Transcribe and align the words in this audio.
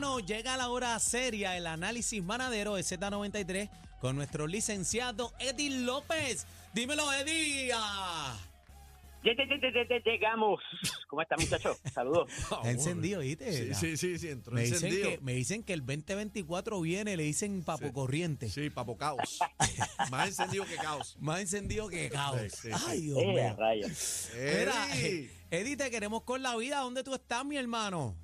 Bueno, 0.00 0.20
llega 0.20 0.56
la 0.56 0.68
hora 0.68 0.96
seria, 1.00 1.56
el 1.56 1.66
análisis 1.66 2.22
manadero 2.22 2.76
de 2.76 2.82
Z93 2.82 3.68
con 4.00 4.14
nuestro 4.14 4.46
licenciado 4.46 5.32
Eddie 5.40 5.70
López. 5.80 6.46
Dímelo, 6.72 7.12
Eddie. 7.12 7.72
Lle- 9.24 9.34
lle- 9.34 9.48
lle- 9.48 9.60
lle- 9.60 9.88
lle- 9.88 10.02
Llegamos. 10.04 10.60
¿Cómo 11.08 11.20
está, 11.22 11.36
muchacho? 11.36 11.76
Saludos. 11.92 12.30
Está 12.38 12.70
encendido, 12.70 13.22
¿viste? 13.22 13.74
Sí, 13.74 13.74
sí, 13.74 13.96
sí, 13.96 14.18
sí, 14.20 14.28
entró 14.28 14.52
Me 14.52 14.60
dicen, 14.62 14.74
encendido. 14.76 15.10
que, 15.10 15.18
me 15.20 15.32
dicen 15.32 15.64
que 15.64 15.72
el 15.72 15.80
2024 15.84 16.80
viene, 16.80 17.16
le 17.16 17.24
dicen 17.24 17.64
papo 17.64 17.86
Sí. 17.88 17.92
corriente. 17.92 18.48
Sí, 18.50 18.70
papo 18.70 18.96
caos. 18.96 19.40
Más 20.12 20.28
encendido 20.28 20.64
que 20.64 20.76
caos. 20.76 21.16
Más 21.18 21.40
encendido 21.40 21.88
que 21.88 22.08
caos. 22.08 22.40
Sí. 22.52 22.68
Ay, 22.86 23.00
Dios 23.00 23.18
Eh, 23.20 23.26
mío. 23.26 23.56
Mira, 23.58 24.96
eh, 24.96 25.28
Eddie, 25.50 25.76
te 25.76 25.90
queremos 25.90 26.22
con 26.22 26.40
la 26.40 26.54
vida. 26.54 26.78
¿Dónde 26.78 27.02
tú 27.02 27.12
estás, 27.16 27.44
mi 27.44 27.56
hermano? 27.56 28.14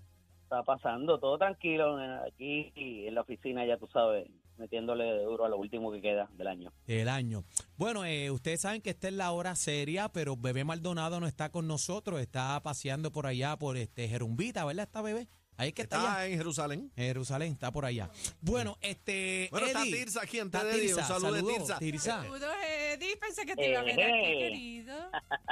Está 0.55 0.63
pasando 0.63 1.19
todo 1.19 1.37
tranquilo 1.37 2.01
eh, 2.01 2.21
aquí 2.29 2.73
en 2.77 3.13
la 3.17 3.23
oficina, 3.23 3.67
ya 3.67 3.77
tú 3.77 3.89
sabes, 3.89 4.29
metiéndole 4.57 5.05
duro 5.25 5.45
a 5.45 5.49
lo 5.49 5.57
último 5.57 5.91
que 5.91 6.01
queda 6.01 6.29
del 6.35 6.47
año. 6.47 6.73
El 6.87 7.09
año. 7.09 7.43
Bueno, 7.77 8.05
eh, 8.05 8.31
ustedes 8.31 8.61
saben 8.61 8.81
que 8.81 8.91
esta 8.91 9.09
es 9.09 9.15
la 9.15 9.33
hora 9.33 9.57
seria, 9.57 10.09
pero 10.11 10.37
Bebé 10.37 10.63
Maldonado 10.63 11.19
no 11.19 11.27
está 11.27 11.51
con 11.51 11.67
nosotros, 11.67 12.21
está 12.21 12.61
paseando 12.63 13.11
por 13.11 13.27
allá 13.27 13.57
por 13.57 13.77
este 13.77 14.07
Jerumbita, 14.09 14.65
¿verdad? 14.65 14.85
Está 14.85 15.03
bebé. 15.03 15.27
Ahí 15.57 15.69
es 15.69 15.75
que 15.75 15.83
está, 15.83 16.17
allá. 16.19 16.27
En 16.27 16.37
Jerusalén. 16.39 16.91
En 16.97 17.05
Jerusalén, 17.07 17.53
está 17.53 17.71
por 17.71 17.85
allá. 17.85 18.11
Bueno, 18.41 18.77
este. 18.81 19.47
Bueno, 19.53 19.67
está 19.69 19.83
Tirsa 19.85 20.23
aquí 20.23 20.41
antes 20.41 20.61
está 20.61 20.73
de 20.73 20.83
Eddie. 20.83 20.95
Un 20.95 21.03
saludo 21.03 21.33
de 21.33 21.39
saludos, 21.41 21.57
Tirsa. 21.59 21.79
Tirsa. 21.79 22.23
Saludos, 22.23 22.55
Eddie. 22.93 23.17
Pensé 23.17 23.47
que 23.47 23.55
te 23.55 23.71
iba 23.71 23.79
a 23.81 23.83
ver 23.85 23.93
aquí, 23.93 24.03
Eh. 24.03 24.39
querido. 24.39 24.95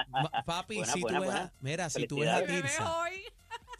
Ma- 0.09 0.30
Papi, 0.45 0.77
Buena, 0.79 0.93
si 0.93 1.01
buena, 1.02 1.19
tú 1.19 1.23
ves 1.24 1.30
a, 1.30 1.37
buena. 1.38 1.52
mira, 1.60 1.91
si 1.91 2.07
tú 2.09 2.19
ves 2.19 2.29
a 2.30 2.41
Me 2.41 2.46
ves 2.46 2.62
Tirsa, 2.62 2.98
hoy. 3.01 3.21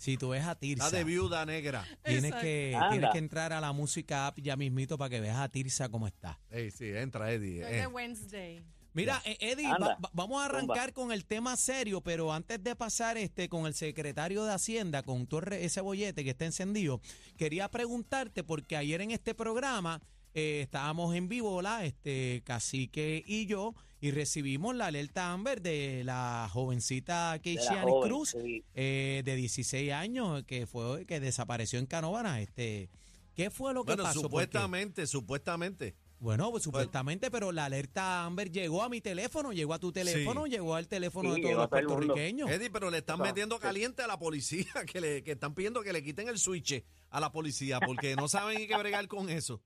Si 0.02 0.16
tú 0.16 0.30
ves 0.30 0.45
a 0.45 0.56
Tirsa, 0.56 0.87
Está 0.87 0.97
de 0.97 1.05
viuda 1.05 1.47
negra. 1.47 1.87
tienes 2.05 2.34
que, 2.34 2.74
Anda. 2.74 2.91
tienes 2.91 3.10
que 3.10 3.19
entrar 3.19 3.52
a 3.52 3.60
la 3.60 3.73
música 3.73 4.27
app 4.27 4.38
ya 4.41 4.56
mismito 4.56 4.98
para 4.98 5.10
que 5.10 5.21
veas 5.21 5.37
a 5.38 5.49
Tirsa 5.49 5.88
cómo 5.88 6.09
está. 6.09 6.40
Ey, 6.51 6.73
sí, 6.73 6.87
entra 6.88 7.30
Eddie. 7.30 7.63
Eh. 7.63 7.80
de 7.82 7.87
Wednesday. 7.87 8.65
Mira, 8.95 9.23
eh, 9.24 9.37
Eddie, 9.40 9.66
Anda. 9.66 9.79
va- 9.87 9.95
va- 10.04 10.10
vamos 10.12 10.43
a 10.43 10.46
arrancar 10.46 10.93
con 10.93 11.12
el 11.12 11.24
tema 11.24 11.57
serio, 11.57 12.01
pero 12.01 12.32
antes 12.32 12.62
de 12.62 12.74
pasar 12.74 13.16
este 13.16 13.49
con 13.49 13.66
el 13.66 13.74
secretario 13.74 14.45
de 14.45 14.52
Hacienda, 14.52 15.04
con 15.04 15.29
todo 15.29 15.43
re- 15.43 15.65
ese 15.65 15.80
bollete 15.80 16.24
que 16.24 16.30
está 16.30 16.46
encendido, 16.46 17.01
quería 17.38 17.71
preguntarte, 17.71 18.43
porque 18.43 18.77
ayer 18.77 19.01
en 19.02 19.12
este 19.12 19.34
programa 19.37 20.02
eh, 20.35 20.61
estábamos 20.63 21.15
en 21.15 21.29
vivo, 21.29 21.57
¿verdad? 21.57 21.85
Este, 21.85 22.43
Cacique 22.45 23.23
y 23.27 23.47
yo, 23.47 23.75
y 24.01 24.11
recibimos 24.11 24.74
la 24.74 24.87
alerta 24.87 25.33
Amber 25.33 25.63
de 25.63 26.02
la 26.05 26.49
jovencita 26.52 27.39
joven, 27.43 28.09
Cruz, 28.09 28.30
sí. 28.30 28.65
eh, 28.74 29.23
de 29.24 29.37
16 29.37 29.93
años, 29.93 30.43
que 30.45 30.66
fue 30.66 31.07
que 31.07 31.21
desapareció 31.21 31.79
en 31.79 31.87
Canóvana. 31.87 32.41
Este, 32.41 32.89
¿Qué 33.35 33.51
fue 33.51 33.73
lo 33.74 33.85
que 33.85 33.93
Bueno, 33.93 34.02
pasó? 34.05 34.21
Supuestamente, 34.21 35.07
supuestamente. 35.07 35.95
bueno, 36.19 36.51
pues 36.51 36.63
supuestamente, 36.65 37.30
pero 37.30 37.51
la 37.52 37.65
alerta 37.67 38.24
Amber 38.24 38.51
llegó 38.51 38.83
a 38.83 38.89
mi 38.89 39.01
teléfono, 39.01 39.52
llegó 39.52 39.73
a 39.74 39.79
tu 39.79 39.91
teléfono, 39.93 40.46
llegó 40.46 40.74
al 40.74 40.87
teléfono 40.89 41.35
Sí, 41.35 41.41
de 41.41 41.46
todos 41.49 41.57
los 41.61 41.69
puertorriqueños. 41.69 42.51
Eddie, 42.51 42.71
pero 42.71 42.91
le 42.91 42.99
están 42.99 43.19
No, 43.19 43.24
metiendo 43.24 43.57
sí. 43.57 43.63
caliente 43.63 44.02
a 44.02 44.07
la 44.07 44.19
policía, 44.19 44.67
que, 44.93 45.01
le, 45.01 45.23
que 45.23 45.33
están 45.33 45.55
pidiendo 45.55 45.83
que 45.83 45.93
le 45.93 46.02
quiten 46.02 46.29
el 46.29 46.39
switch 46.39 46.85
a 47.11 47.21
la 47.21 47.30
policía, 47.33 47.80
porque 47.80 48.17
no 48.17 48.29
saben 48.29 48.59
ni 48.59 48.67
qué 48.67 48.77
bregar 48.77 49.07
con 49.09 49.30
eso. 49.30 49.63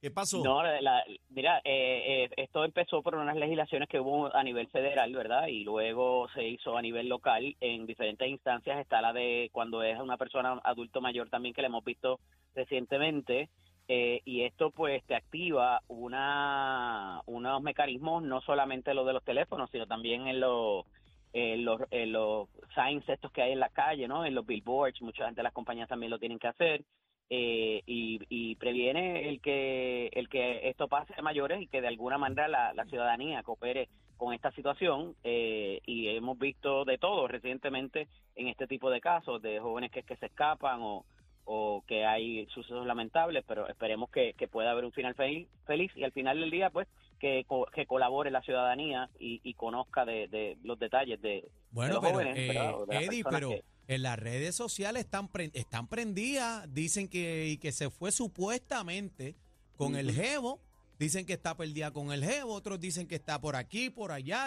¿Qué 0.00 0.10
pasó? 0.10 0.42
No, 0.42 0.62
la- 0.62 0.80
la- 0.80 1.04
mira, 1.28 1.58
eh, 1.62 2.24
eh, 2.24 2.30
esto 2.38 2.64
empezó 2.64 3.02
por 3.02 3.16
unas 3.16 3.36
legislaciones 3.36 3.86
que 3.88 4.00
hubo 4.00 4.34
a 4.34 4.42
nivel 4.42 4.66
federal, 4.68 5.12
¿verdad? 5.14 5.48
Y 5.48 5.62
luego 5.64 6.26
se 6.30 6.46
hizo 6.48 6.76
a 6.78 6.82
nivel 6.82 7.08
local 7.08 7.54
en 7.60 7.84
diferentes 7.86 8.26
instancias. 8.28 8.78
Está 8.80 9.02
la 9.02 9.12
de 9.12 9.50
cuando 9.52 9.82
es 9.82 9.98
una 9.98 10.16
persona 10.16 10.58
adulto 10.64 11.02
mayor 11.02 11.28
también 11.28 11.54
que 11.54 11.60
le 11.60 11.66
hemos 11.68 11.84
visto 11.84 12.18
recientemente. 12.54 13.48
eh, 13.92 14.20
y 14.24 14.42
esto 14.42 14.70
pues 14.70 15.02
te 15.04 15.16
activa 15.16 15.82
una 15.88 17.22
unos 17.26 17.60
mecanismos, 17.60 18.22
no 18.22 18.40
solamente 18.40 18.94
los 18.94 19.04
de 19.04 19.14
los 19.14 19.24
teléfonos, 19.24 19.68
sino 19.72 19.84
también 19.88 20.28
en 20.28 20.38
los 20.38 20.84
en 21.32 21.64
los, 21.64 21.80
los 21.90 22.48
signs 22.74 23.08
estos 23.08 23.32
que 23.32 23.42
hay 23.42 23.50
en 23.52 23.58
la 23.60 23.68
calle, 23.68 24.06
¿no? 24.06 24.24
En 24.24 24.34
los 24.36 24.46
billboards, 24.46 25.02
mucha 25.02 25.26
gente 25.26 25.42
las 25.42 25.52
compañías 25.52 25.88
también 25.88 26.10
lo 26.10 26.18
tienen 26.20 26.38
que 26.38 26.46
hacer 26.46 26.84
eh, 27.32 27.82
y, 27.86 28.20
y 28.28 28.56
previene 28.56 29.28
el 29.28 29.40
que 29.40 30.08
el 30.12 30.28
que 30.28 30.68
esto 30.68 30.88
pase 30.88 31.14
a 31.16 31.22
mayores 31.22 31.62
y 31.62 31.68
que 31.68 31.80
de 31.80 31.86
alguna 31.88 32.18
manera 32.18 32.48
la, 32.48 32.74
la 32.74 32.84
ciudadanía 32.86 33.42
coopere 33.44 33.88
con 34.16 34.34
esta 34.34 34.50
situación 34.50 35.14
eh, 35.22 35.80
y 35.86 36.08
hemos 36.08 36.38
visto 36.38 36.84
de 36.84 36.98
todo 36.98 37.28
recientemente 37.28 38.08
en 38.34 38.48
este 38.48 38.66
tipo 38.66 38.90
de 38.90 39.00
casos 39.00 39.40
de 39.40 39.60
jóvenes 39.60 39.90
que, 39.92 40.02
que 40.02 40.16
se 40.16 40.26
escapan 40.26 40.80
o, 40.82 41.04
o 41.44 41.82
que 41.86 42.04
hay 42.04 42.46
sucesos 42.46 42.84
lamentables 42.84 43.44
pero 43.46 43.68
esperemos 43.68 44.10
que, 44.10 44.34
que 44.34 44.48
pueda 44.48 44.72
haber 44.72 44.84
un 44.84 44.92
final 44.92 45.14
feliz, 45.14 45.48
feliz 45.66 45.90
y 45.96 46.02
al 46.04 46.12
final 46.12 46.40
del 46.40 46.50
día 46.50 46.68
pues 46.70 46.88
que, 47.20 47.46
que 47.72 47.86
colabore 47.86 48.30
la 48.30 48.42
ciudadanía 48.42 49.08
y, 49.20 49.40
y 49.44 49.54
conozca 49.54 50.04
de, 50.04 50.26
de 50.28 50.56
los 50.64 50.78
detalles 50.78 51.20
de, 51.22 51.28
de 51.28 51.48
Bueno, 51.70 51.94
los 51.94 52.02
pero 52.02 52.12
jóvenes 52.14 52.34
eh, 52.36 52.46
pero 53.30 53.50
que- 53.50 53.64
en 53.90 54.02
las 54.02 54.18
redes 54.20 54.54
sociales 54.54 55.04
están 55.04 55.26
pre- 55.26 55.50
están 55.52 55.88
prendidas, 55.88 56.72
dicen 56.72 57.08
que 57.08 57.48
y 57.48 57.58
que 57.58 57.72
se 57.72 57.90
fue 57.90 58.12
supuestamente 58.12 59.34
con 59.76 59.96
el 59.96 60.12
jevo, 60.12 60.60
dicen 60.96 61.26
que 61.26 61.32
está 61.32 61.56
perdida 61.56 61.90
con 61.90 62.12
el 62.12 62.24
jevo, 62.24 62.52
otros 62.54 62.78
dicen 62.78 63.08
que 63.08 63.16
está 63.16 63.40
por 63.40 63.56
aquí, 63.56 63.90
por 63.90 64.12
allá. 64.12 64.46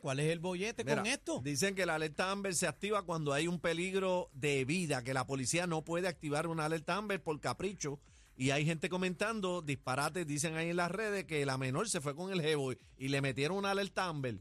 ¿cuál 0.00 0.20
es 0.20 0.32
el 0.32 0.38
bollete 0.38 0.82
Mira, 0.82 0.96
con 0.96 1.06
esto? 1.06 1.40
Dicen 1.44 1.74
que 1.74 1.84
la 1.84 1.96
alerta 1.96 2.30
Amber 2.30 2.54
se 2.54 2.66
activa 2.66 3.02
cuando 3.02 3.34
hay 3.34 3.48
un 3.48 3.60
peligro 3.60 4.30
de 4.32 4.64
vida, 4.64 5.04
que 5.04 5.12
la 5.12 5.26
policía 5.26 5.66
no 5.66 5.82
puede 5.82 6.08
activar 6.08 6.46
una 6.46 6.64
alerta 6.64 6.96
Amber 6.96 7.22
por 7.22 7.38
capricho. 7.38 8.00
Y 8.36 8.52
hay 8.52 8.64
gente 8.64 8.88
comentando 8.88 9.60
disparates, 9.60 10.26
dicen 10.26 10.56
ahí 10.56 10.70
en 10.70 10.76
las 10.76 10.90
redes, 10.90 11.26
que 11.26 11.44
la 11.44 11.58
menor 11.58 11.90
se 11.90 12.00
fue 12.00 12.16
con 12.16 12.32
el 12.32 12.40
jevo 12.40 12.72
y, 12.72 12.78
y 12.96 13.08
le 13.08 13.20
metieron 13.20 13.58
una 13.58 13.72
alerta 13.72 14.06
Amber. 14.06 14.38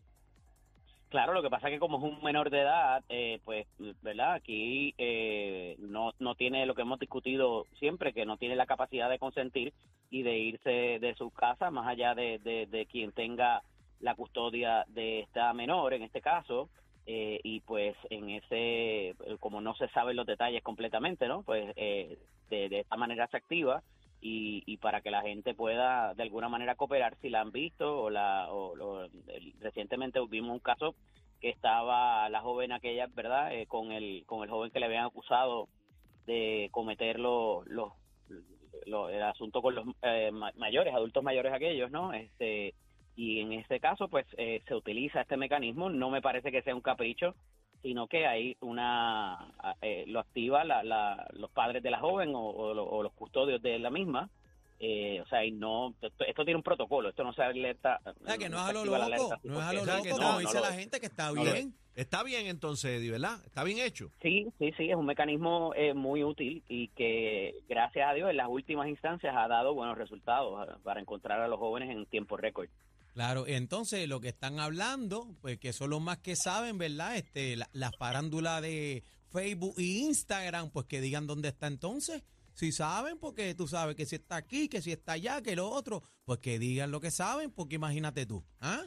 Claro, 1.09 1.34
lo 1.34 1.42
que 1.42 1.50
pasa 1.50 1.68
es 1.68 1.74
que 1.74 1.80
como 1.80 1.97
es 1.97 2.03
un 2.03 2.24
menor 2.24 2.52
de 2.52 2.62
edad, 2.62 3.03
eh, 3.09 3.40
pues, 3.44 3.66
¿verdad? 4.03 4.34
Aquí 4.34 4.94
eh, 5.00 5.75
no, 5.80 6.14
no 6.20 6.36
tiene 6.36 6.68
lo 6.68 6.75
que 6.75 6.84
hemos 6.84 7.00
discutido 7.00 7.66
siempre, 7.80 8.14
que 8.14 8.28
no 8.28 8.38
tiene 8.38 8.56
la 8.56 8.68
capacidad 8.68 9.09
de 9.09 9.18
consentir 9.18 9.74
y 10.12 10.22
de 10.22 10.38
irse 10.38 11.00
de 11.00 11.16
su 11.18 11.31
casa, 11.31 11.72
más 11.72 11.88
allá 11.88 12.14
de, 12.14 12.38
de, 12.38 12.86
quien 12.86 13.12
tenga 13.12 13.64
la 14.02 14.14
custodia 14.14 14.86
de 14.88 15.22
esta 15.22 15.52
menor, 15.53 15.96
en 15.96 16.03
este 16.03 16.22
caso, 16.22 16.70
eh, 17.08 17.40
y 17.44 17.62
pues 17.62 17.96
en 18.12 18.30
ese, 18.30 19.16
como 19.40 19.62
no 19.62 19.74
se 19.74 19.88
saben 19.90 20.16
los 20.16 20.28
detalles 20.28 20.62
completamente, 20.62 21.28
¿no? 21.28 21.41
Pues 21.41 21.74
eh, 21.76 22.20
de, 22.52 22.70
de 22.70 22.81
esta 22.81 22.97
manera 22.97 23.26
se 23.28 23.38
activa 23.38 23.81
y, 24.22 24.63
y 24.66 24.78
para 24.78 25.02
que 25.02 25.12
la 25.12 25.22
gente 25.22 25.53
pueda 25.53 26.13
de 26.13 26.24
alguna 26.24 26.50
manera 26.50 26.75
cooperar 26.75 27.16
si 27.22 27.30
la 27.30 27.41
han 27.41 27.52
visto 27.52 28.02
o 28.03 28.09
la 28.09 28.47
o, 28.52 28.75
lo- 28.75 29.06
el- 29.06 29.53
recientemente 29.59 30.19
vimos 30.30 30.52
un 30.52 30.59
caso 30.59 30.96
que 31.40 31.50
estaba 31.50 32.28
la 32.29 32.41
joven 32.41 32.72
aquella 32.74 33.08
verdad 33.08 33.53
Eh, 33.53 33.66
con 33.68 33.91
el 33.94 34.24
con 34.25 34.44
el 34.44 34.50
joven 34.50 34.72
que 34.72 34.79
le 34.79 34.88
habían 34.88 35.06
acusado 35.06 35.68
de 36.25 36.68
cometer 36.72 37.19
los 37.19 37.66
los 37.68 37.94
lo- 38.85 39.09
el 39.09 39.22
asunto 39.24 39.62
con 39.62 39.75
los 39.75 39.85
eh, 40.02 40.31
ma- 40.31 40.52
mayores 40.56 40.94
adultos 40.94 41.24
mayores 41.24 41.53
aquellos 41.53 41.90
no 41.91 42.13
este 42.13 42.74
y 43.16 43.40
en 43.41 43.53
este 43.53 43.79
caso 43.79 44.08
pues 44.08 44.25
eh, 44.38 44.62
se 44.68 44.75
utiliza 44.75 45.22
este 45.22 45.35
mecanismo. 45.35 45.90
No 45.90 46.09
me 46.09 46.22
parece 46.22 46.52
que 46.52 46.62
sea 46.62 46.74
un 46.75 46.79
capricho 46.81 47.35
sino 47.81 48.07
que 48.07 48.25
hay 48.28 48.57
una 48.62 49.51
eh, 49.81 50.03
lo 50.07 50.19
activa 50.19 50.63
la, 50.63 50.84
la- 50.84 51.28
los 51.34 51.50
padres 51.51 51.81
de 51.84 51.91
la 51.91 52.00
joven 52.00 52.34
o, 52.35 52.50
o 52.50 52.73
lo- 52.73 52.85
o 52.85 53.03
los 53.03 53.13
custodios 53.13 53.62
de 53.62 53.79
la 53.79 53.90
misma 53.90 54.29
eh, 54.81 55.19
o 55.22 55.25
sea 55.28 55.44
y 55.45 55.51
no 55.51 55.94
esto, 56.01 56.23
esto 56.25 56.44
tiene 56.45 56.57
un 56.57 56.63
protocolo 56.63 57.09
esto 57.09 57.23
no 57.23 57.34
se 57.34 57.41
alerta 57.44 58.00
O 58.06 58.25
sea, 58.25 58.38
que 58.38 58.50
no 58.50 58.57
es 58.57 58.63
a 58.63 58.73
lo 58.73 58.85
loco, 58.85 58.95
alerta 59.03 59.40
no 59.44 59.59
es 59.59 59.66
a 59.66 59.73
lo 59.73 59.85
loco, 59.85 60.03
que 60.03 60.09
como 60.12 60.22
no, 60.23 60.40
dice 60.40 60.53
no 60.56 60.62
la 60.62 60.69
lo- 60.69 60.75
gente 60.75 61.00
que 61.00 61.06
está 61.06 61.28
no 61.31 61.35
lo 61.35 61.44
bien. 61.53 61.73
Está 61.95 62.23
bien 62.23 62.47
entonces, 62.47 62.91
Eddie, 62.97 63.12
¿verdad? 63.12 63.44
Está 63.45 63.66
bien 63.66 63.79
hecho. 63.79 64.09
Sí, 64.22 64.47
sí, 64.57 64.72
sí, 64.78 64.90
es 64.90 64.96
un 64.96 65.06
mecanismo 65.06 65.73
eh, 65.75 65.94
muy 65.94 66.23
útil 66.23 66.63
y 66.69 66.88
que, 66.90 67.55
gracias 67.67 68.09
a 68.09 68.14
Dios, 68.14 68.29
en 68.29 68.37
las 68.37 68.47
últimas 68.47 68.87
instancias 68.87 69.35
ha 69.35 69.49
dado 69.49 69.73
buenos 69.73 69.97
resultados 69.97 70.66
ah, 70.70 70.78
para 70.82 71.02
encontrar 71.02 71.41
a 71.41 71.49
los 71.49 71.59
jóvenes 71.59 71.90
en 71.90 72.05
tiempo 72.05 72.37
récord. 72.37 72.70
Claro, 73.20 73.48
entonces 73.48 74.08
lo 74.08 74.22
que 74.22 74.30
están 74.30 74.62
hablando, 74.62 75.36
pues 75.42 75.60
que 75.60 75.74
son 75.74 75.90
los 75.90 76.00
más 76.00 76.20
que 76.20 76.38
saben, 76.38 76.78
¿verdad? 76.78 77.18
Este, 77.18 77.58
la, 77.58 77.70
la 77.74 77.92
farándula 78.00 78.62
de 78.62 79.04
Facebook 79.30 79.74
y 79.78 80.06
Instagram, 80.06 80.70
pues 80.70 80.86
que 80.86 81.02
digan 81.02 81.28
dónde 81.28 81.50
está 81.50 81.68
entonces. 81.68 82.24
Si 82.54 82.72
saben, 82.72 83.20
porque 83.20 83.54
tú 83.56 83.68
sabes 83.68 83.98
que 83.98 84.06
si 84.06 84.16
está 84.16 84.38
aquí, 84.38 84.70
que 84.70 84.82
si 84.82 84.94
está 84.94 85.12
allá, 85.12 85.42
que 85.42 85.58
lo 85.58 85.70
otro, 85.70 86.02
pues 86.24 86.40
que 86.40 86.60
digan 86.60 86.92
lo 86.92 87.02
que 87.02 87.12
saben, 87.12 87.52
porque 87.52 87.76
imagínate 87.76 88.26
tú, 88.26 88.42
¿ah? 88.62 88.84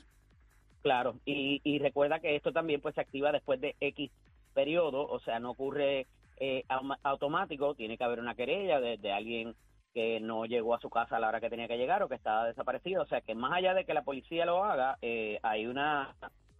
Claro, 0.80 1.20
y, 1.26 1.60
y 1.62 1.78
recuerda 1.78 2.18
que 2.18 2.34
esto 2.34 2.52
también 2.52 2.80
pues 2.80 2.94
se 2.94 3.02
activa 3.02 3.32
después 3.32 3.60
de 3.60 3.76
X 3.80 4.10
periodo, 4.54 5.06
o 5.08 5.20
sea, 5.20 5.40
no 5.40 5.50
ocurre 5.50 6.06
eh, 6.38 6.64
automático, 7.02 7.74
tiene 7.74 7.98
que 7.98 8.04
haber 8.04 8.20
una 8.20 8.34
querella 8.34 8.80
de, 8.80 8.96
de 8.96 9.12
alguien 9.12 9.54
que 9.92 10.20
no 10.20 10.46
llegó 10.46 10.74
a 10.74 10.80
su 10.80 10.88
casa 10.90 11.16
a 11.16 11.20
la 11.20 11.28
hora 11.28 11.40
que 11.40 11.50
tenía 11.50 11.68
que 11.68 11.76
llegar 11.76 12.02
o 12.02 12.08
que 12.08 12.14
estaba 12.14 12.46
desaparecido, 12.46 13.02
o 13.02 13.06
sea, 13.06 13.20
que 13.20 13.34
más 13.34 13.52
allá 13.52 13.74
de 13.74 13.84
que 13.84 13.94
la 13.94 14.02
policía 14.02 14.44
lo 14.46 14.64
haga, 14.64 14.98
eh, 15.02 15.38
hay 15.42 15.66
una 15.66 16.14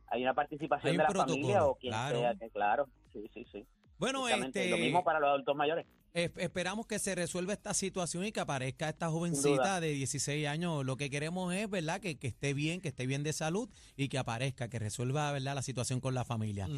hay 0.08 0.23
una 0.23 0.34
participación 0.34 0.88
Hay 0.90 0.93
un 0.93 0.99
de 0.99 1.02
la 1.05 1.08
protocolo, 1.08 1.34
familia 1.37 1.64
o 1.64 1.75
quien 1.76 1.93
claro. 1.94 2.20
sea, 2.20 2.34
que 2.34 2.50
claro, 2.50 2.87
sí, 3.14 3.25
sí, 3.32 3.46
sí. 3.50 3.64
Bueno, 3.99 4.29
este, 4.29 4.69
Lo 4.69 4.76
mismo 4.76 5.02
para 5.05 5.20
los 5.20 5.31
adultos 5.31 5.56
mayores. 5.56 5.87
es- 6.12 6.32
esperamos 6.37 6.87
que 6.87 6.99
se 6.99 7.14
resuelva 7.14 7.52
esta 7.55 7.73
situación 7.73 8.25
y 8.26 8.32
que 8.32 8.40
aparezca 8.40 8.88
esta 8.90 9.08
jovencita 9.08 9.81
de 9.81 9.93
16 9.93 10.46
años. 10.49 10.85
Lo 10.85 10.96
que 10.96 11.08
queremos 11.08 11.55
es, 11.55 11.70
¿verdad? 11.70 12.00
Que, 12.00 12.19
que 12.19 12.26
esté 12.26 12.52
bien, 12.52 12.81
que 12.82 12.88
esté 12.88 13.06
bien 13.06 13.23
de 13.23 13.32
salud 13.32 13.70
y 13.96 14.08
que 14.08 14.19
aparezca, 14.19 14.69
que 14.69 14.78
resuelva, 14.81 15.31
¿verdad? 15.32 15.55
La 15.55 15.62
situación 15.62 16.00
con 16.00 16.14
la 16.14 16.25
familia. 16.25 16.69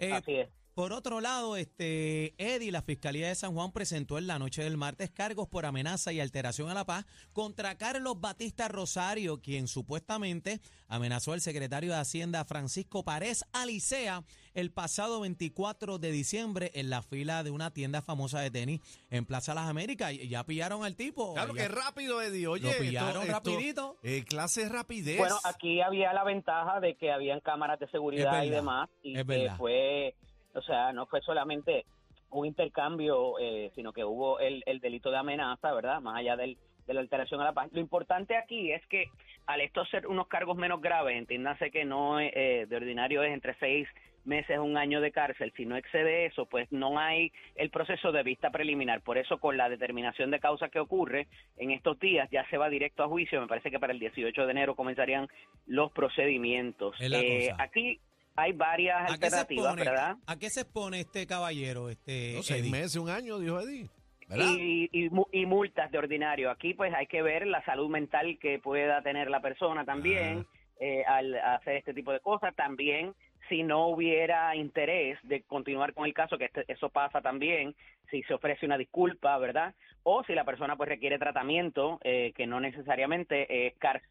Eh, 0.00 0.12
Así 0.12 0.34
es. 0.34 0.48
Por 0.74 0.94
otro 0.94 1.20
lado, 1.20 1.56
este 1.58 2.34
Eddie, 2.38 2.72
la 2.72 2.80
Fiscalía 2.80 3.28
de 3.28 3.34
San 3.34 3.52
Juan 3.52 3.72
presentó 3.72 4.16
en 4.16 4.26
la 4.26 4.38
noche 4.38 4.64
del 4.64 4.78
martes 4.78 5.10
cargos 5.10 5.46
por 5.46 5.66
amenaza 5.66 6.14
y 6.14 6.20
alteración 6.20 6.70
a 6.70 6.74
la 6.74 6.86
paz 6.86 7.04
contra 7.34 7.76
Carlos 7.76 8.18
Batista 8.18 8.68
Rosario, 8.68 9.42
quien 9.42 9.68
supuestamente 9.68 10.60
amenazó 10.88 11.34
al 11.34 11.42
secretario 11.42 11.92
de 11.92 11.98
Hacienda 11.98 12.46
Francisco 12.46 13.04
Párez 13.04 13.44
Alicea 13.52 14.24
el 14.54 14.70
pasado 14.70 15.20
24 15.20 15.98
de 15.98 16.10
diciembre 16.10 16.70
en 16.74 16.88
la 16.88 17.02
fila 17.02 17.42
de 17.42 17.50
una 17.50 17.70
tienda 17.70 18.00
famosa 18.00 18.40
de 18.40 18.50
tenis 18.50 18.80
en 19.10 19.26
Plaza 19.26 19.52
Las 19.54 19.68
Américas. 19.68 20.12
Y 20.14 20.26
ya 20.28 20.44
pillaron 20.44 20.84
al 20.84 20.96
tipo. 20.96 21.34
Claro 21.34 21.54
Ya- 21.54 21.62
que 21.64 21.68
rápido, 21.68 22.22
Eddie. 22.22 22.46
Oye, 22.46 22.62
Lo 22.64 22.70
esto- 22.70 22.82
pillaron 22.82 23.22
esto- 23.24 23.32
rapidito. 23.34 23.98
eh, 24.02 24.24
clase 24.24 24.62
de 24.62 24.68
rapidez. 24.70 25.18
Bueno, 25.18 25.36
aquí 25.44 25.82
había 25.82 26.14
la 26.14 26.24
ventaja 26.24 26.80
de 26.80 26.96
que 26.96 27.12
habían 27.12 27.40
cámaras 27.40 27.78
de 27.78 27.88
seguridad 27.90 28.40
Es 28.42 28.46
y 28.48 28.50
demás, 28.50 28.88
y 29.02 29.12
es 29.12 29.18
que 29.18 29.24
verdad. 29.24 29.56
fue, 29.58 30.14
o 30.54 30.62
sea, 30.62 30.92
no 30.92 31.06
fue 31.06 31.20
solamente 31.22 31.84
un 32.30 32.46
intercambio, 32.46 33.38
eh, 33.38 33.70
sino 33.74 33.92
que 33.92 34.04
hubo 34.04 34.40
el, 34.40 34.62
el 34.66 34.80
delito 34.80 35.10
de 35.10 35.18
amenaza, 35.18 35.72
¿verdad? 35.72 36.00
Más 36.00 36.16
allá 36.16 36.36
del, 36.36 36.56
de 36.86 36.94
la 36.94 37.00
alteración 37.00 37.40
a 37.40 37.44
la 37.44 37.52
paz. 37.52 37.70
Lo 37.72 37.80
importante 37.80 38.36
aquí 38.36 38.72
es 38.72 38.84
que 38.86 39.06
al 39.46 39.60
esto 39.60 39.84
ser 39.86 40.06
unos 40.06 40.28
cargos 40.28 40.56
menos 40.56 40.80
graves, 40.80 41.16
entiéndase 41.16 41.70
que 41.70 41.84
no 41.84 42.20
eh, 42.20 42.66
de 42.68 42.76
ordinario 42.76 43.22
es 43.22 43.32
entre 43.32 43.54
seis 43.58 43.88
meses, 44.24 44.58
un 44.58 44.76
año 44.76 45.00
de 45.00 45.10
cárcel, 45.10 45.52
si 45.56 45.66
no 45.66 45.76
excede 45.76 46.26
eso, 46.26 46.46
pues 46.46 46.70
no 46.70 46.98
hay 46.98 47.32
el 47.56 47.70
proceso 47.70 48.12
de 48.12 48.22
vista 48.22 48.50
preliminar. 48.50 49.00
Por 49.00 49.18
eso, 49.18 49.38
con 49.38 49.56
la 49.56 49.68
determinación 49.68 50.30
de 50.30 50.38
causa 50.38 50.68
que 50.68 50.78
ocurre 50.78 51.26
en 51.56 51.72
estos 51.72 51.98
días, 51.98 52.28
ya 52.30 52.48
se 52.48 52.56
va 52.56 52.68
directo 52.68 53.02
a 53.02 53.08
juicio. 53.08 53.40
Me 53.40 53.48
parece 53.48 53.70
que 53.70 53.80
para 53.80 53.92
el 53.92 53.98
18 53.98 54.46
de 54.46 54.50
enero 54.50 54.76
comenzarían 54.76 55.28
los 55.66 55.90
procedimientos. 55.90 56.94
Eh, 57.00 57.50
aquí 57.58 57.98
hay 58.36 58.52
varias 58.52 59.02
¿A 59.10 59.18
qué, 59.18 59.30
se 59.30 59.36
alternativas, 59.36 59.64
expone, 59.66 59.84
¿verdad? 59.84 60.16
¿A 60.26 60.36
qué 60.38 60.48
se 60.50 60.60
expone 60.62 61.00
este 61.00 61.26
caballero? 61.26 61.88
Este, 61.90 62.32
No, 62.36 62.42
seis 62.42 62.60
Eddie? 62.62 62.70
meses, 62.70 62.96
un 62.96 63.08
año, 63.10 63.38
dijo 63.38 63.60
Eddie. 63.60 63.88
¿Verdad? 64.28 64.46
Y, 64.58 64.88
y, 64.92 65.10
mu- 65.10 65.26
y 65.32 65.44
multas 65.46 65.90
de 65.90 65.98
ordinario. 65.98 66.50
Aquí 66.50 66.72
pues 66.74 66.94
hay 66.94 67.06
que 67.06 67.20
ver 67.22 67.46
la 67.46 67.62
salud 67.64 67.90
mental 67.90 68.38
que 68.40 68.58
pueda 68.58 69.02
tener 69.02 69.28
la 69.30 69.40
persona 69.40 69.84
también 69.84 70.46
eh, 70.80 71.04
al 71.06 71.34
hacer 71.36 71.76
este 71.76 71.92
tipo 71.92 72.12
de 72.12 72.20
cosas. 72.20 72.54
También 72.56 73.14
si 73.50 73.62
no 73.62 73.88
hubiera 73.88 74.56
interés 74.56 75.18
de 75.24 75.42
continuar 75.42 75.92
con 75.92 76.06
el 76.06 76.14
caso, 76.14 76.38
que 76.38 76.46
este- 76.46 76.64
eso 76.68 76.88
pasa 76.88 77.20
también, 77.20 77.74
si 78.10 78.22
se 78.22 78.32
ofrece 78.32 78.64
una 78.64 78.78
disculpa, 78.78 79.36
¿verdad? 79.36 79.74
O 80.04 80.24
si 80.24 80.32
la 80.34 80.44
persona 80.44 80.76
pues 80.76 80.88
requiere 80.88 81.18
tratamiento, 81.18 81.98
eh, 82.02 82.32
que 82.34 82.46
no 82.46 82.58
necesariamente 82.60 83.66
es 83.66 83.74
cárcel. 83.78 84.08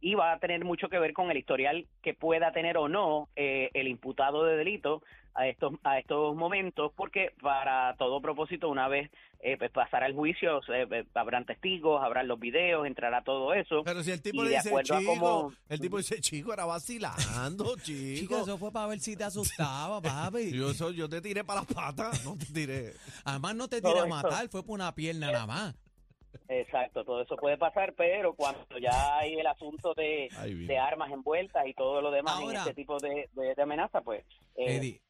Y 0.00 0.14
va 0.14 0.32
a 0.32 0.38
tener 0.38 0.64
mucho 0.64 0.88
que 0.88 0.98
ver 0.98 1.12
con 1.12 1.30
el 1.30 1.36
historial 1.38 1.86
que 2.02 2.14
pueda 2.14 2.52
tener 2.52 2.76
o 2.78 2.88
no 2.88 3.28
eh, 3.36 3.70
el 3.74 3.88
imputado 3.88 4.44
de 4.44 4.56
delito 4.56 5.02
a 5.34 5.46
estos 5.48 5.74
a 5.84 5.98
estos 5.98 6.34
momentos, 6.36 6.92
porque 6.96 7.32
para 7.40 7.94
todo 7.96 8.20
propósito, 8.20 8.68
una 8.68 8.88
vez 8.88 9.10
eh, 9.40 9.56
pues 9.56 9.70
pasará 9.70 10.06
el 10.06 10.14
juicio, 10.14 10.60
eh, 10.74 11.04
habrán 11.14 11.44
testigos, 11.44 12.02
habrán 12.02 12.26
los 12.26 12.40
videos, 12.40 12.86
entrará 12.88 13.22
todo 13.22 13.54
eso. 13.54 13.82
Pero 13.84 14.02
si 14.02 14.10
el 14.10 14.20
tipo 14.20 14.40
y 14.42 14.44
le 14.44 14.50
de 14.50 14.56
dice 14.56 14.68
acuerdo 14.70 14.94
a 14.94 14.98
chico, 14.98 15.12
cómo- 15.12 15.52
el 15.68 15.80
tipo 15.80 15.96
dice 15.98 16.20
chico, 16.20 16.52
era 16.52 16.64
vacilando, 16.64 17.64
Chico, 17.84 18.20
chico. 18.20 18.38
eso 18.42 18.58
fue 18.58 18.72
para 18.72 18.86
ver 18.88 18.98
si 19.00 19.16
te 19.16 19.24
asustaba, 19.24 20.00
papi. 20.02 20.52
Yo, 20.52 20.70
eso- 20.70 20.90
yo 20.90 21.08
te 21.08 21.20
tiré 21.20 21.44
para 21.44 21.60
las 21.60 21.72
patas, 21.72 22.24
no 22.24 22.36
te 22.36 22.46
tiré. 22.46 22.94
Además, 23.24 23.54
no 23.54 23.68
te 23.68 23.80
Todo 23.80 23.92
tira 23.92 24.04
a 24.04 24.06
esto. 24.08 24.28
matar, 24.28 24.48
fue 24.48 24.62
por 24.64 24.74
una 24.74 24.92
pierna 24.94 25.30
nada 25.30 25.46
más. 25.46 25.74
Exacto, 26.48 27.04
todo 27.04 27.20
eso 27.22 27.36
puede 27.36 27.58
pasar, 27.58 27.92
pero 27.94 28.34
cuando 28.34 28.64
ya 28.80 29.18
hay 29.18 29.34
el 29.34 29.46
asunto 29.46 29.92
de, 29.94 30.28
de 30.66 30.78
armas 30.78 31.10
envueltas 31.12 31.66
y 31.66 31.74
todo 31.74 32.00
lo 32.00 32.10
demás 32.10 32.34
Ahora- 32.36 32.62
en 32.62 32.68
este 32.68 32.74
tipo 32.74 32.96
de, 32.98 33.28
de- 33.34 33.54
de 33.54 33.62
amenaza, 33.62 34.00
pues... 34.00 34.24
eh, 34.56 34.76
Eddie, 34.76 35.02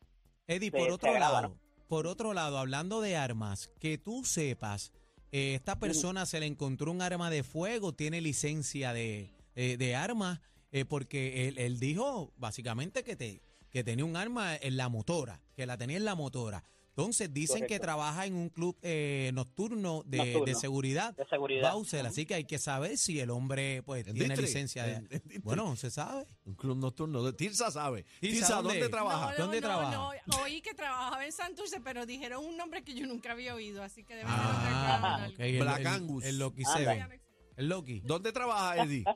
Eddie, 0.48 0.70
se- 0.70 0.76
por 0.78 0.90
otro 0.90 1.10
agrava, 1.10 1.42
lado, 1.42 1.56
por 1.86 2.06
otro 2.08 2.34
lado, 2.34 2.58
hablando 2.58 3.00
de 3.00 3.16
armas, 3.16 3.70
que 3.80 3.98
tú 3.98 4.24
sepas, 4.24 4.92
eh, 5.30 5.54
esta 5.54 5.78
persona 5.78 6.26
se 6.26 6.40
le 6.40 6.46
encontró 6.46 6.90
un 6.90 7.02
arma 7.02 7.30
de 7.30 7.44
fuego, 7.44 7.92
tiene 7.94 8.20
licencia 8.20 8.92
de, 8.92 9.30
eh, 9.54 9.76
de 9.76 9.94
armas, 9.94 10.40
eh, 10.72 10.84
porque 10.84 11.46
él, 11.48 11.58
él 11.58 11.78
dijo 11.78 12.32
básicamente 12.36 13.04
que, 13.04 13.14
te, 13.14 13.42
que 13.70 13.84
tenía 13.84 14.04
un 14.04 14.16
arma 14.16 14.56
en 14.56 14.76
la 14.76 14.88
motora, 14.88 15.40
que 15.54 15.66
la 15.66 15.78
tenía 15.78 15.98
en 15.98 16.04
la 16.04 16.14
motora. 16.16 16.64
Entonces 16.98 17.32
dicen 17.32 17.64
que 17.68 17.78
trabaja 17.78 18.26
en 18.26 18.34
un 18.34 18.48
club 18.48 18.76
eh, 18.82 19.30
nocturno, 19.32 20.02
de, 20.04 20.16
Nocturno. 20.18 20.44
de 20.46 20.54
seguridad. 20.56 21.14
de 21.14 21.24
seguridad. 21.26 21.72
Bowser, 21.72 22.04
así 22.04 22.26
que 22.26 22.34
hay 22.34 22.42
que 22.44 22.58
saber 22.58 22.98
si 22.98 23.20
el 23.20 23.30
hombre 23.30 23.84
pues 23.84 24.04
En 24.08 24.14
tiene 24.16 24.36
licencia 24.36 24.82
de... 24.82 24.94
en- 24.94 24.96
en 25.04 25.08
District. 25.08 25.44
Bueno, 25.44 25.64
no 25.66 25.76
se 25.76 25.92
sabe. 25.92 26.26
Un 26.44 26.54
club 26.54 26.76
nocturno. 26.76 27.32
Tirsa 27.34 27.70
sabe. 27.70 28.02
Tirsa, 28.18 28.36
Tirsa, 28.38 28.54
¿dónde? 28.56 28.74
¿dónde, 28.80 28.88
trabaja? 28.88 29.30
No, 29.30 29.38
¿Dónde 29.44 29.60
no, 29.60 29.66
trabaja? 29.68 30.16
No, 30.26 30.42
oí 30.42 30.60
que 30.60 30.74
trabajaba 30.74 31.24
en 31.24 31.30
Santurce, 31.30 31.80
pero 31.80 32.04
dijeron 32.04 32.44
un 32.44 32.56
nombre 32.56 32.82
que 32.82 32.92
yo 32.96 33.06
nunca 33.06 33.30
había 33.30 33.54
oído, 33.54 33.84
así 33.84 34.02
que 34.02 34.16
debe 34.16 34.26
Ah, 34.28 35.28
Black 35.38 35.78
el- 35.80 35.86
Angus. 35.86 36.24
el 36.24 36.40
Loki. 36.40 36.64
Seven. 36.64 37.20
El 37.56 37.68
Loki. 37.68 38.00
¿Dónde 38.00 38.32
trabaja 38.32 38.82
Eddie? 38.82 39.04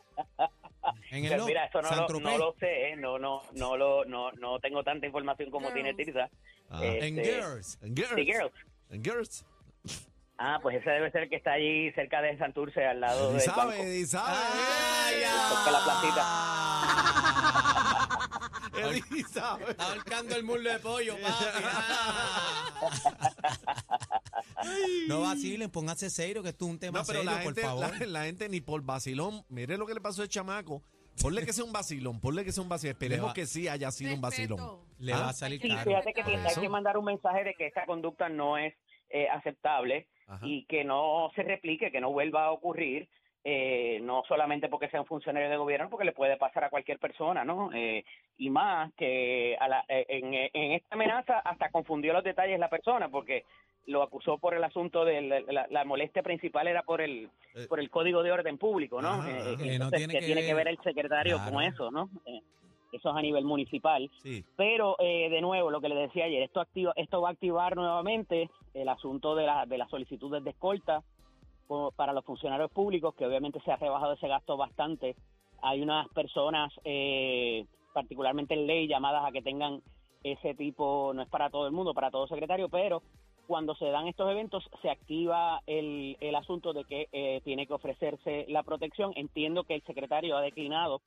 En 1.12 1.24
el 1.24 1.28
Pues 1.30 1.38
Loki. 1.40 1.50
mira, 1.52 1.66
eso 1.66 1.80
no 1.80 1.88
lo, 1.90 1.94
Saint-Tropez. 1.94 2.24
no 2.32 2.38
lo 2.38 2.54
sé, 2.58 2.88
¿eh? 2.90 2.96
no, 2.96 3.16
no, 3.18 3.42
no, 3.52 3.76
lo, 3.76 4.04
no, 4.04 4.32
no 4.32 4.58
tengo 4.58 4.82
tanta 4.82 5.06
información 5.06 5.48
como 5.50 5.72
tiene 5.72 5.94
Tirsa. 5.94 6.28
Ah. 6.72 6.80
Eh, 6.82 7.06
En 7.06 7.18
este, 7.18 7.34
Girls. 7.34 7.78
En 7.82 7.94
Girls. 7.94 8.14
Sí, 8.16 8.24
Girls. 8.24 8.52
En 8.90 9.04
Girls. 9.04 9.44
Ah, 10.38 10.58
pues 10.62 10.76
ese 10.76 10.88
debe 10.90 11.10
ser 11.12 11.24
el 11.24 11.28
que 11.28 11.36
está 11.36 11.52
allí 11.52 11.92
cerca 11.92 12.20
de 12.22 12.36
Santurce, 12.38 12.82
al 12.84 13.00
lado 13.00 13.32
del 13.32 13.40
sabe. 13.42 13.80
Eddie 13.82 14.06
sabe. 14.06 14.32
¡Ay, 14.36 15.14
Cerca 15.48 15.64
de 15.66 15.72
la 15.72 15.84
sabe. 19.32 19.70
Está 19.70 19.92
ahorcando 19.92 20.34
el 20.34 20.42
muslo 20.42 20.72
de 20.72 20.78
pollo, 20.78 21.16
papi. 21.20 21.44
Ah. 24.54 24.64
No 25.08 25.22
vacilen, 25.22 25.70
pónganse 25.70 26.08
serio, 26.10 26.42
que 26.42 26.50
esto 26.50 26.66
es 26.66 26.70
un 26.70 26.78
tema 26.78 27.00
No, 27.00 27.04
pero 27.04 27.18
serio, 27.20 27.30
la 27.32 27.36
por 27.42 27.54
gente, 27.54 27.62
favor. 27.62 27.98
la, 28.00 28.06
la 28.06 28.24
gente 28.24 28.48
ni 28.48 28.60
por 28.60 28.82
vacilón. 28.82 29.44
Mire 29.48 29.76
lo 29.76 29.86
que 29.86 29.94
le 29.94 30.00
pasó 30.00 30.22
al 30.22 30.28
chamaco. 30.28 30.82
Ponle 31.20 31.44
que 31.44 31.52
sea 31.52 31.64
un 31.64 31.72
vacilón, 31.72 32.20
ponle 32.20 32.44
que 32.44 32.52
sea 32.52 32.62
un 32.62 32.68
vacilón. 32.68 32.92
Esperemos 32.92 33.30
va- 33.30 33.34
que 33.34 33.46
sí 33.46 33.68
haya 33.68 33.90
sido 33.90 34.14
un 34.14 34.20
vacilón. 34.20 34.80
Le 34.98 35.12
Ah. 35.12 35.20
va 35.20 35.28
a 35.30 35.32
salir 35.32 35.60
Sí, 35.60 35.68
caro. 35.68 35.90
fíjate 35.90 36.12
que 36.14 36.22
tiene- 36.24 36.42
hay 36.42 36.48
Eso. 36.52 36.60
que 36.60 36.68
mandar 36.68 36.96
un 36.96 37.04
mensaje 37.04 37.44
de 37.44 37.54
que 37.54 37.66
esta 37.66 37.84
conducta 37.86 38.28
no 38.28 38.56
es 38.58 38.74
eh, 39.14 39.28
aceptable 39.28 40.08
Ajá. 40.26 40.40
y 40.46 40.64
que 40.64 40.84
no 40.84 41.30
se 41.34 41.42
replique, 41.42 41.90
que 41.92 42.00
no 42.00 42.10
vuelva 42.12 42.46
a 42.46 42.50
ocurrir, 42.50 43.10
eh, 43.44 43.98
no 44.02 44.22
solamente 44.28 44.68
porque 44.68 44.88
sea 44.88 45.00
un 45.00 45.06
funcionario 45.06 45.50
de 45.50 45.56
gobierno, 45.56 45.90
porque 45.90 46.04
le 46.04 46.12
puede 46.12 46.36
pasar 46.36 46.64
a 46.64 46.70
cualquier 46.70 46.98
persona, 46.98 47.44
¿no? 47.44 47.70
Eh, 47.72 48.04
y 48.38 48.50
más 48.50 48.92
que 48.94 49.56
a 49.58 49.66
la- 49.68 49.84
eh, 49.88 50.06
en, 50.08 50.32
en 50.34 50.72
esta 50.72 50.94
amenaza 50.94 51.38
hasta 51.40 51.70
confundió 51.70 52.12
los 52.12 52.22
detalles 52.24 52.58
la 52.60 52.68
persona, 52.70 53.08
porque 53.08 53.44
lo 53.86 54.02
acusó 54.04 54.38
por 54.38 54.54
el 54.54 54.62
asunto 54.62 55.04
de 55.04 55.20
la, 55.22 55.40
la- 55.40 55.66
la 55.68 55.84
molestia 55.84 56.22
principal 56.22 56.68
era 56.68 56.82
por 56.84 57.00
el 57.00 57.30
Eh. 57.54 57.66
por 57.68 57.80
el 57.80 57.90
código 57.90 58.22
de 58.22 58.30
orden 58.32 58.58
público, 58.58 59.02
¿no? 59.02 59.08
Ajá, 59.08 59.28
Eh, 59.30 59.40
ajá. 59.40 59.56
Que 59.56 59.64
no 59.66 59.72
entonces, 59.72 59.98
tiene 59.98 60.12
¿qué 60.14 60.20
que 60.20 60.26
tiene 60.26 60.42
que 60.46 60.54
ver- 60.54 60.68
el 60.68 60.78
secretario 60.82 61.36
Claro. 61.38 61.52
con 61.52 61.62
eso, 61.64 61.90
no? 61.90 62.08
Eh, 62.26 62.40
eso 62.92 63.10
es 63.10 63.16
a 63.16 63.22
nivel 63.22 63.44
municipal. 63.44 64.08
Sí. 64.22 64.44
Pero 64.56 64.96
eh, 65.00 65.28
de 65.30 65.40
nuevo, 65.40 65.70
lo 65.70 65.80
que 65.80 65.88
le 65.88 65.94
decía 65.96 66.26
ayer, 66.26 66.42
esto 66.42 66.60
activa, 66.60 66.92
esto 66.94 67.20
va 67.22 67.30
a 67.30 67.32
activar 67.32 67.74
nuevamente 67.74 68.48
el 68.74 68.88
asunto 68.88 69.34
de, 69.34 69.46
la, 69.46 69.66
de 69.66 69.78
las 69.78 69.90
solicitudes 69.90 70.44
de 70.44 70.50
escolta 70.50 71.02
para 71.96 72.12
los 72.12 72.24
funcionarios 72.24 72.70
públicos, 72.70 73.14
que 73.14 73.26
obviamente 73.26 73.60
se 73.60 73.72
ha 73.72 73.76
rebajado 73.76 74.14
ese 74.14 74.28
gasto 74.28 74.56
bastante. 74.56 75.16
Hay 75.62 75.80
unas 75.80 76.08
personas, 76.08 76.72
eh, 76.84 77.66
particularmente 77.92 78.54
en 78.54 78.66
ley, 78.66 78.88
llamadas 78.88 79.24
a 79.24 79.32
que 79.32 79.42
tengan 79.42 79.80
ese 80.22 80.54
tipo, 80.54 81.12
no 81.14 81.22
es 81.22 81.28
para 81.28 81.50
todo 81.50 81.66
el 81.66 81.72
mundo, 81.72 81.94
para 81.94 82.10
todo 82.10 82.26
secretario, 82.26 82.68
pero 82.68 83.02
cuando 83.46 83.74
se 83.74 83.86
dan 83.86 84.06
estos 84.06 84.30
eventos 84.30 84.64
se 84.80 84.90
activa 84.90 85.60
el, 85.66 86.16
el 86.20 86.34
asunto 86.34 86.72
de 86.72 86.84
que 86.84 87.08
eh, 87.12 87.40
tiene 87.44 87.66
que 87.66 87.74
ofrecerse 87.74 88.46
la 88.48 88.62
protección. 88.62 89.12
Entiendo 89.16 89.64
que 89.64 89.74
el 89.74 89.82
secretario 89.82 90.36
ha 90.36 90.42
declinado 90.42 91.00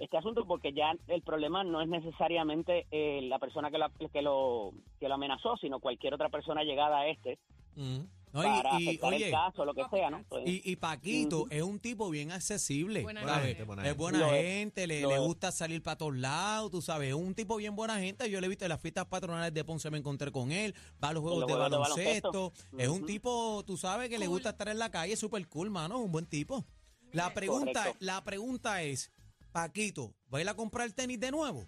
este 0.00 0.16
asunto 0.16 0.46
porque 0.46 0.72
ya 0.72 0.94
el 1.08 1.22
problema 1.22 1.64
no 1.64 1.80
es 1.80 1.88
necesariamente 1.88 2.86
eh, 2.90 3.20
la 3.22 3.38
persona 3.38 3.70
que 3.70 3.78
lo, 3.78 3.88
que 3.90 4.22
lo 4.22 4.72
que 5.00 5.08
lo 5.08 5.14
amenazó, 5.14 5.56
sino 5.58 5.80
cualquier 5.80 6.14
otra 6.14 6.28
persona 6.28 6.64
llegada 6.64 6.98
a 6.98 7.08
este 7.08 7.38
Mm. 7.76 8.08
No, 8.36 8.42
para 8.42 8.78
y, 8.80 8.84
y, 8.84 8.88
afectar 8.88 9.12
oye, 9.14 9.26
el 9.26 9.32
caso, 9.32 9.64
lo 9.64 9.74
que 9.74 9.84
sea, 9.90 10.10
¿no? 10.10 10.24
Pues, 10.28 10.42
y, 10.46 10.62
y 10.64 10.76
Paquito 10.76 11.46
es 11.50 11.62
un 11.62 11.78
tipo 11.80 12.10
bien 12.10 12.30
accesible. 12.32 13.02
Buena 13.02 13.24
¿sabes? 13.24 13.46
gente. 13.48 13.64
buena 13.64 13.82
es 13.82 13.88
gente. 13.88 13.98
buena 14.02 14.36
es, 14.38 14.42
gente, 14.44 14.86
le, 14.86 15.06
le 15.06 15.14
es. 15.14 15.20
gusta 15.20 15.50
salir 15.52 15.82
para 15.82 15.96
todos 15.96 16.16
lados, 16.16 16.70
tú 16.70 16.82
sabes, 16.82 17.08
es 17.08 17.14
un 17.14 17.34
tipo 17.34 17.56
bien 17.56 17.74
buena 17.74 17.98
gente. 17.98 18.28
Yo 18.30 18.40
le 18.40 18.46
he 18.46 18.48
visto 18.48 18.64
en 18.64 18.68
las 18.68 18.80
fiestas 18.80 19.06
patronales 19.06 19.54
de 19.54 19.64
Ponce, 19.64 19.90
me 19.90 19.98
encontré 19.98 20.30
con 20.30 20.52
él, 20.52 20.74
va 21.02 21.08
a 21.08 21.12
los 21.14 21.22
juegos 21.22 21.40
los 21.40 21.46
de 21.48 21.52
juegos 21.54 21.70
de 21.70 21.78
baloncesto. 21.78 22.32
baloncesto. 22.32 22.78
Es 22.78 22.88
un 22.88 22.98
Ujú. 22.98 23.06
tipo, 23.06 23.64
tú 23.66 23.76
sabes, 23.76 24.08
que 24.08 24.18
le 24.18 24.26
gusta 24.26 24.50
estar 24.50 24.68
en 24.68 24.78
la 24.78 24.90
calle, 24.90 25.16
súper 25.16 25.46
cool, 25.48 25.70
mano, 25.70 25.98
un 25.98 26.12
buen 26.12 26.26
tipo. 26.26 26.64
La 27.12 27.32
pregunta, 27.32 27.72
Correcto. 27.80 27.98
la 28.04 28.22
pregunta 28.24 28.82
es, 28.82 29.10
Paquito, 29.52 30.12
¿va 30.32 30.38
a 30.38 30.40
ir 30.42 30.48
a 30.48 30.54
comprar 30.54 30.90
tenis 30.92 31.18
de 31.18 31.30
nuevo? 31.30 31.66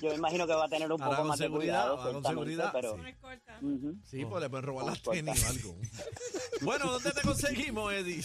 Yo 0.00 0.10
me 0.10 0.14
imagino 0.16 0.46
que 0.46 0.54
va 0.54 0.64
a 0.64 0.68
tener 0.68 0.90
un 0.92 1.00
Hará 1.00 1.10
poco 1.10 1.18
con 1.22 1.28
más 1.28 1.38
de 1.38 1.44
seguridad, 1.46 1.92
cuidado, 1.94 2.12
con 2.12 2.24
seguridad, 2.24 2.70
pero... 2.72 2.94
Una 2.94 3.10
escolta. 3.10 3.58
Ujú. 3.62 3.94
Sí, 4.04 4.24
pues 4.24 4.42
le 4.42 4.50
pueden 4.50 4.66
robar 4.66 4.86
las 4.86 5.02
tenis 5.02 5.44
o 5.44 5.48
algo. 5.48 5.76
bueno, 6.62 6.90
¿dónde 6.92 7.10
te 7.12 7.22
conseguimos, 7.22 7.92
Eddie? 7.92 8.22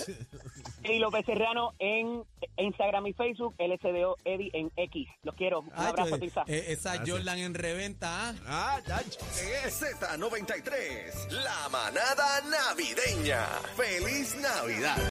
Y 0.84 1.00
López 1.00 1.26
Serrano 1.26 1.74
en 1.80 2.24
Instagram 2.58 3.08
y 3.08 3.14
Facebook, 3.14 3.56
LSDO 3.60 4.18
Eddie 4.26 4.50
en 4.54 4.72
X. 4.76 5.08
Los 5.24 5.36
quiero. 5.36 5.62
Un 5.62 5.72
Ay, 5.76 5.88
abrazo, 5.88 6.10
yo- 6.12 6.20
Pizza. 6.20 6.44
eh, 6.48 6.66
esa 6.70 6.96
Gracias. 6.96 7.10
Jordan 7.18 7.38
en 7.40 7.54
reventa, 7.54 8.30
¿ah? 8.30 8.36
ah, 8.48 8.82
ya, 8.86 9.02
llegué. 9.02 9.70
Z93, 9.70 11.30
la 11.32 11.70
manada 11.70 12.42
navideña. 12.42 13.46
¡Feliz 13.76 14.36
Navidad! 14.42 14.98